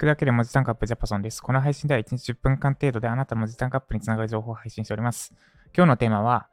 [0.00, 1.42] くだけで文字単価アップジャパソンです。
[1.42, 5.34] この配信では1日10分間程度であなたの文字単価アップにつながる情報を配信しております。
[5.76, 6.48] 今日のテーマは、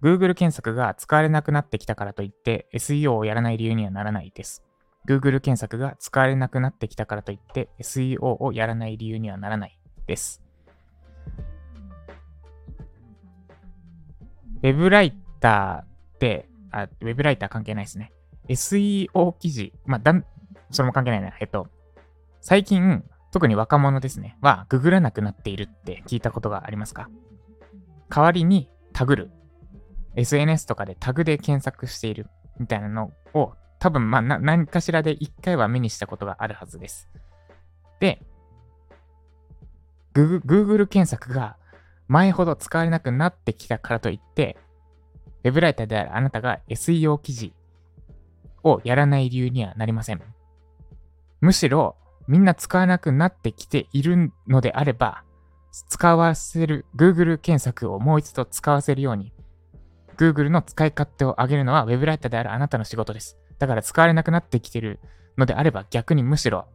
[0.00, 4.62] Google 検索が使われなくなってきたからといって SEO をやらない理由にはならないです。
[5.08, 9.76] Google 検索が使われなくなってきたからといって SEO をやらない理由にはならない
[10.06, 10.40] です。
[14.62, 18.12] ウェブライターって、あ、ウェブライター関係ないですね。
[18.48, 20.24] SEO 記事、まあ、だん、
[20.70, 21.32] それも関係ないな。
[21.40, 21.66] えっと、
[22.44, 27.08] 最近、特に若者ですね、は、ググらなくなっているって聞いたことがありますか？
[28.10, 29.30] 代わりにタグる。
[30.16, 32.26] SNS とかでタグで検索している
[32.58, 37.08] みたいなのを、多分、まあ、何かしらで一回は目にしたことがあるはずです。
[38.00, 38.20] で、
[40.12, 41.56] Google 検索が
[42.08, 44.58] 前ほど使われなくなってきたからといって、
[45.44, 47.54] ウェブライターであるあなたが SEO 記事
[48.64, 50.20] をやらない理由にはなりません。
[51.40, 51.96] むしろ、
[52.28, 55.24] みんな使わなくなってきているのであれば、
[55.70, 59.32] 使わせる、Google 検索をもう一度使わせるように、
[60.16, 63.38] Google の使い勝手を上げるのは Web ライターであるあなたの仕事です。
[63.58, 65.00] だから使われなくなってきている
[65.38, 66.66] のであれば逆にむしろ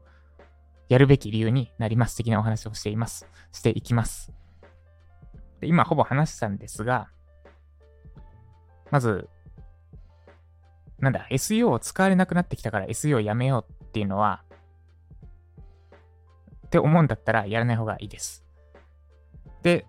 [0.89, 3.27] やるべき理由になります的なお話をしています。
[3.51, 4.31] していきます。
[5.59, 7.09] で今ほぼ話したんですが、
[8.89, 9.27] まず、
[10.99, 14.43] なんだ、SEO を使われなくなってきたから SEO をやめようっていうのは、
[16.67, 18.45] って思うんだったらやらない方がいいです。
[19.63, 19.85] で、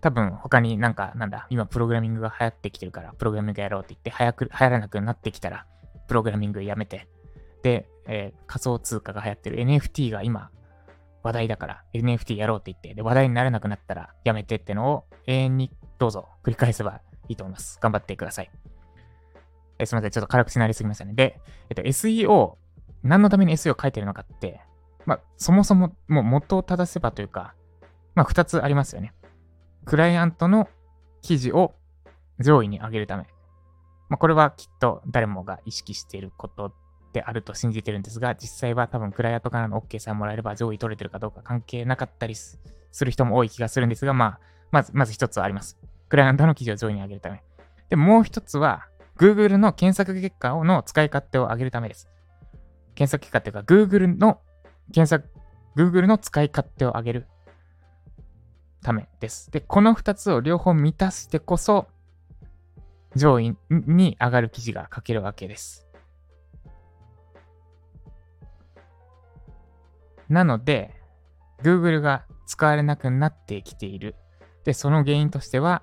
[0.00, 5.66] 多分他になんか、なんだ、今プログラミングが流行ってきてるから、プログラミングやろうって言って、早く、流行らなくなってきたら、
[6.08, 7.06] プログラミングやめて、
[7.62, 10.50] で、えー、仮想通貨が流行ってる NFT が今、
[11.22, 17.78] 話題だから NFT やろうって言って、で、話題にならなくなったらやめてってのを永遠にどうぞ繰り返せばいいと思います。
[17.80, 18.50] 頑張ってください。
[19.78, 20.10] えすみません。
[20.10, 21.14] ちょっと辛口になりすぎましたね。
[21.14, 22.54] で、えっと、SEO、
[23.02, 24.60] 何のために SEO 書いてるのかって、
[25.06, 27.54] まあ、そもそももう元を正せばというか、
[28.14, 29.14] まあ、二つありますよね。
[29.84, 30.68] クライアントの
[31.22, 31.74] 記事を
[32.38, 33.24] 上位に上げるため。
[34.08, 36.72] まあ、これはきっと誰もが意識していること
[37.12, 42.58] であると信じてるんですが、実際は多分クライアントからの OK さえもらえれば上位取れてるかどうか関係なかったりす
[43.00, 45.78] る人も多い気がするんですが、まあ、まず、まず一つはあります。
[46.08, 47.42] クライアントの記事を上位に上げるため。
[47.88, 48.86] で、もう一つは、
[49.16, 52.08] Google の検索結果の使い勝手を上げるためです。
[52.94, 54.40] 検索結果っていうか、Google の
[54.92, 55.28] 検索、
[55.76, 57.26] Google の使い勝手を上げる
[58.82, 59.50] ためです。
[59.50, 61.86] で、この2つを両方満たしてこそ、
[63.16, 65.86] 上位に上がる記事が書けるわけです。
[70.28, 70.94] なので、
[71.62, 74.14] Google が使われなくなってきている。
[74.64, 75.82] で、その原因としては、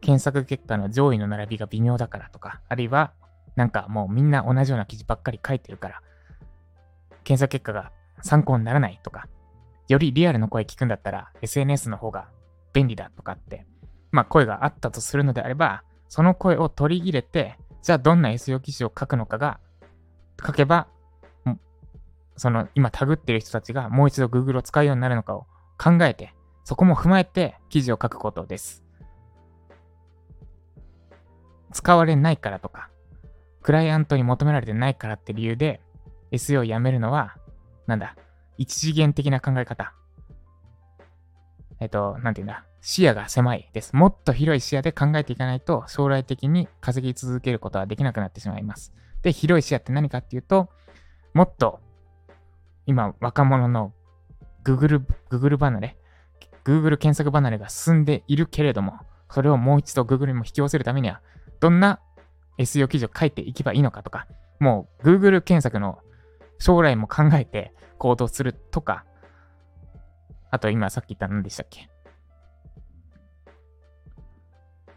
[0.00, 3.12] 検索結果の上位の並びが微妙だからとか、あるいは、
[3.54, 6.02] なんかもうみんな同じような記事ばっかり書いてるから、
[7.24, 9.28] 検索結果が参考にならないとか、
[9.88, 12.28] よりリアルの声聞くんだったら SNS の方が
[12.72, 13.66] 便利だとかって、
[14.10, 19.60] まあ声があったとするのであれば、その声を取り入れて、じゃあどんな SEO 記事を書くのかが、
[20.44, 20.88] 書けば、
[22.36, 25.46] その今タグってる人たちがもう一度 Google を使うようになるのかを
[25.78, 26.34] 考えて、
[26.64, 28.84] そこも踏まえて記事を書くことです。
[31.72, 32.90] 使われないからとか、
[33.62, 35.80] クライアントに求められてないからって理由で
[36.32, 37.36] SEO をやめるのは、
[37.86, 38.16] なんだ、
[38.58, 39.94] 一次元的な考え方。
[41.80, 43.94] えっと、なんていうんだ、視野が狭いです。
[43.94, 48.92] もっと広い視野で考えていかないと、将来的に稼ぎ続けることはできなくなってしまいます。
[49.22, 50.68] で、広い視野って何かっていうと、
[51.34, 51.80] もっと、
[52.86, 53.92] 今、若者の
[54.64, 55.96] Google、Google 離れ、
[56.64, 58.98] Google 検索離れが進んでいるけれども、
[59.30, 61.20] それをもう一度 Google にも引き寄せるためには、
[61.60, 62.00] どんな
[62.58, 64.26] SEO 記事を書いていけばいいのかとか、
[64.60, 65.98] もう Google 検索の
[66.62, 69.04] 将来も考えて行動するとか、
[70.52, 71.90] あと今さっき言った何でしたっけ？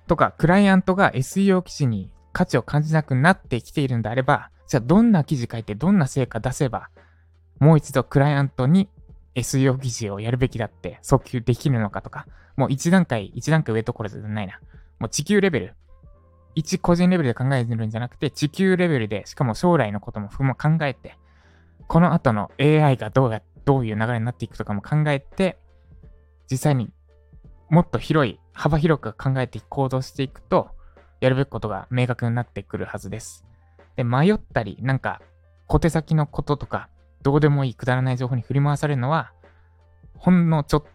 [0.06, 6.90] とか、クライアントが SEO 記事に価値を感じなくなってきているんであれば、じゃあどんな記事書いてどんな成果出せば、
[7.59, 8.88] もう一度クライアントに
[9.34, 14.59] SEO 記事をやるべきだって訴求できるのかとか、もう一段階、一段階上ところじゃないな。
[15.00, 15.73] もう地球レベル。
[16.53, 21.17] 一個人レベルで考えてるんじゃなくて、地球レベルで、しかも将来のことも含む考えて、
[21.87, 25.58] この後の AI がどうや、どういう流れになっていくとかも考えて、
[26.49, 26.91] 実際に
[27.70, 30.70] もっと広い、幅広く考えて行動していくと、
[31.20, 33.46] やるべきことが明確になってくるはずです。
[33.96, 35.22] で、迷ったり、なんか、
[35.67, 36.90] 小手先のこととか、
[37.23, 39.31] どうでもいいくだらない情報に振り回されるのは、
[40.17, 40.90] ほんのちょっと、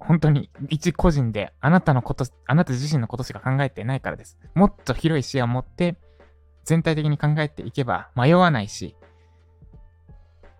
[0.00, 4.38] 本当に一個人であなたのこと、あなた自身のことしか考えてないからです。
[4.54, 5.96] もっと広い視野を持って
[6.64, 8.96] 全体的に考えていけば迷わないし、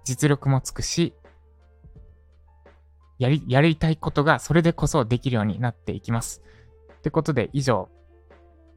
[0.05, 1.15] 実力もつくし、
[3.19, 6.43] やり、やりたいことがそれでこそできるようになっていきます。
[6.99, 7.89] ってことで、以上、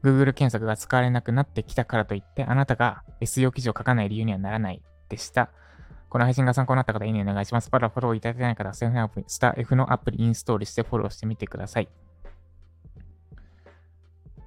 [0.02, 5.50] Google 検索が使われなくなってきたからといって、あなたが SEO 記事を書かない理由にはならないでした。
[6.08, 7.68] この配信が参考になった方、いいねお願いします。
[7.70, 11.88] まだフォローいただいてない方、スタ F のアプリインストールしてフォローしてみてください。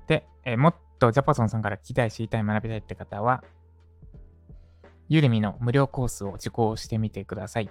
[0.08, 3.44] で、え、もっとジャパソンさんから聞きたい、知りたい、学びたいって方は、
[5.12, 7.70] ユーレミの無料コースを受講してみてください。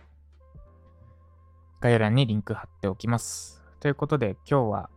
[1.81, 3.62] 概要欄にリンク貼っておきます。
[3.81, 4.90] ということで、今日は、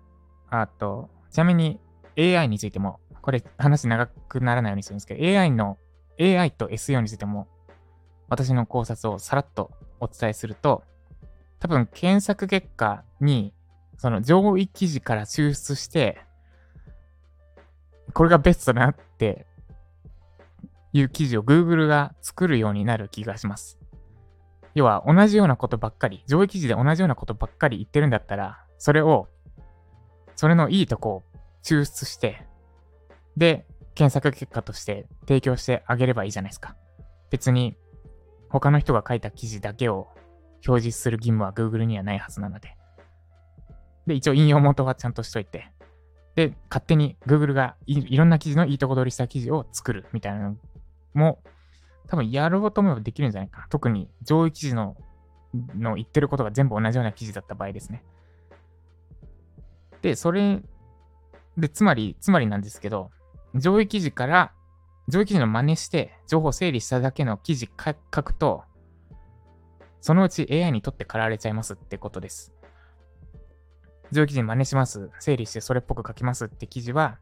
[0.50, 1.80] あと、ちなみに
[2.18, 5.78] AI についても、これ話長くならないようにするんですけど、AI の、
[6.20, 7.48] AI と SEO についても、
[8.28, 10.84] 私の考察をさらっとお伝えすると、
[11.60, 13.54] 多分検索結果に、
[13.98, 16.20] その上位記事から抽出して、
[18.14, 19.48] これがベストだなって
[20.94, 23.80] いう記事を Google が作るようになる気がします。
[24.76, 29.28] 要は同じようなことばっかり、上位記事で同じようなことばっかり言ってるんだったら、それを、
[30.36, 31.24] それのいいとこを
[31.64, 32.46] 抽出して、
[33.38, 36.76] で、検索結果として提供してあげればいいじゃないですか。
[37.30, 37.78] 別に、
[38.50, 40.10] 他の人が書いた記事だけを
[40.68, 42.76] 表示する義務は Google にはないはずなので。
[44.08, 45.72] で、一応引用元はちゃんとしといて。
[46.36, 50.56] で、勝手に Google がいろんな記事のいいとこ取りした記事を作るみたいな
[51.14, 51.42] も、
[52.08, 53.68] 多分やろうと思えばできるんじゃないかな。
[53.70, 54.96] 特に上位記事の
[55.54, 58.04] の言ってることが全部同じような記事だった場合ですね。
[60.02, 60.62] で、それ、
[61.58, 63.12] で、つまり、つまりなんですけど、
[63.56, 64.52] 上位記事から、
[65.08, 68.64] 上位記事の真似して情報整理しただけの記事書くと、
[70.02, 72.54] そのうち AI にとってかられちゃいますってことです。
[74.12, 75.10] 上位記事真似します。
[75.20, 77.20] 整理してそれっぽく書きますって記事は、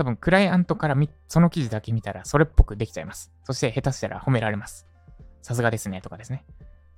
[0.00, 0.96] 多分クライアントから
[1.28, 3.30] その記事だけ見たらそれっぽくできちゃいます。
[3.44, 4.86] そして下手したら褒められます。
[5.42, 6.46] さすがですねとかですね。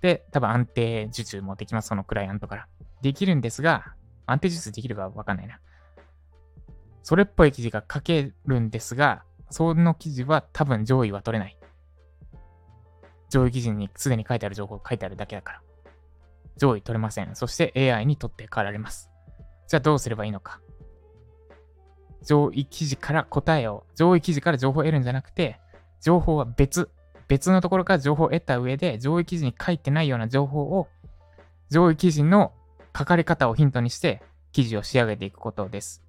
[0.03, 1.89] で、多分安定受注もできます。
[1.89, 2.69] そのクライアントから。
[3.01, 3.97] できるんですが、
[4.27, 5.59] 安定受注できるかわかんないな。
[7.03, 11.59] それっぽい記事が書けるんですが、その記事は多分上位は取れない。
[13.31, 15.63] 上位記事にすでに書いてある情報書いてあるだけだから。
[16.57, 17.35] 上位取れません。
[17.35, 19.11] そして AI に取って代わられます。
[19.67, 20.61] じゃあどうすればいいのか。
[22.25, 25.61] 上位記事から答えを、上位記事から情報を得るんじゃなくて、
[26.01, 26.91] 情報は別、
[27.29, 30.89] 別のところから情報を得た上で、上位記事に書いてないような情報を、
[31.71, 32.53] 上位記事の
[32.97, 34.23] 書かれ方をヒントにして、
[34.53, 36.03] 記事を仕上げていくことです。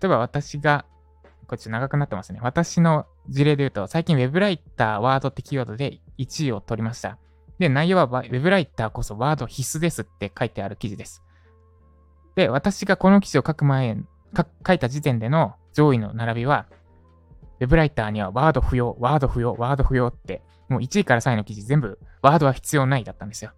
[0.00, 0.84] 例えば私が、
[1.46, 2.40] こっち長くなってますね。
[2.42, 7.18] 私の事例で言うと、最近 Web ライター、ワードってキーワードで1位を取りました。
[7.58, 11.22] で、内容は Web ライターこそワード必須ですって書いてある記事です。
[12.34, 13.98] で、私がこの記事を書く前
[14.34, 16.66] 書いた時点での上位の並びは、
[17.60, 23.52] ウェブライターにはワード不要、ワード不要、ワード不要って、もう1位から3位の記事全部ワードは必要ないだったんですよ。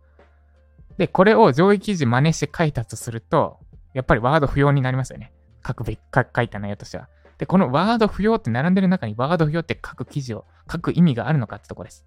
[0.98, 3.58] で、これを上位記事真似して書いたとすると、
[3.94, 5.32] やっぱりワード不要になりますよね。
[5.66, 7.08] 書くべき、書いた内容としては。
[7.38, 12.04] で、このワード不要って並んでる中にワード不要って書く記事を書く意味があるのかってとこです。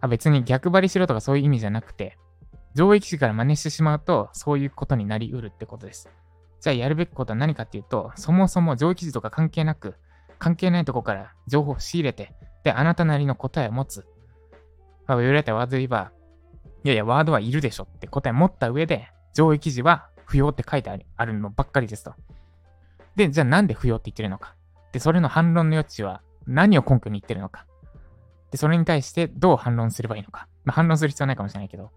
[0.00, 2.18] あ別に逆張りしろとかそういう意味じゃなくて、
[2.74, 6.10] 上位記事から真似してしまうと、そういうことになりうるってことです。
[6.64, 9.96] じゃあやるべきことは何かっていうと、そもそも上位記事とか関係なく、
[10.38, 12.32] 関係ないとこから情報を仕入れて、
[12.62, 14.06] で、あなたなりの答えを持つ。
[15.06, 16.10] まあ、言われたワード言えば、
[16.82, 22.14] いやいや、ワードはいるでしょって答え持った上で、上位記事は不要って書いてあるのばっかりですと。
[23.14, 24.54] で、じゃあなんで不要って言ってるのか。
[24.92, 27.66] で、それの反論の余地は何を根拠に言ってるのか。
[28.50, 30.48] で、それに対してどう反論すればいいのか。
[30.64, 31.90] まあ、反論する必要はないかもしれないけど、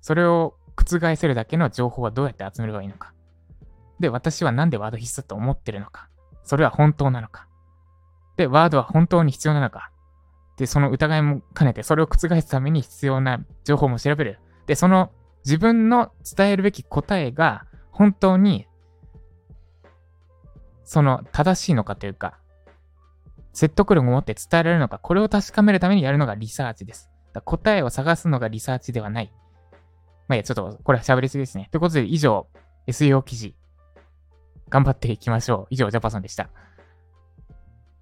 [0.00, 3.13] それを覆せるだけの情報はどうやって集めればいいのか。
[4.00, 6.08] で、私はなんでワード必須と思ってるのか？
[6.42, 7.46] それは本当なのか？
[8.36, 9.90] で、ワードは本当に必要なのか？
[10.56, 14.38] で、その疑いも兼ねて、それを覆すために必要な情報も調べる。
[14.66, 15.10] で、その
[15.44, 18.66] 自分の伝えるべき答えが本当に、
[20.84, 22.38] その正しいのかというか、
[23.52, 27.10] 説得力を持って伝えられるのか、これを確かめるためにやるのがリサーチです。
[27.44, 29.32] 答えを探すのがリサーチではない。
[30.28, 31.68] まあいや、ちょっとこれは喋りすぎですね。
[31.70, 32.46] ということで以上、
[32.86, 33.56] SEO 記事
[34.68, 35.66] 頑張っていきましょう。
[35.70, 36.48] 以上、ジャパソンでした。